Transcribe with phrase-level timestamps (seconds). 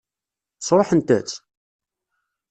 [0.67, 1.35] Sṛuḥent-tt?